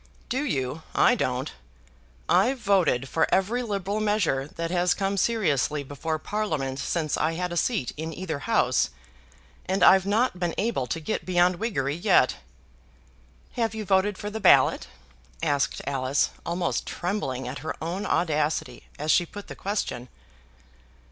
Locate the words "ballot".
14.39-14.87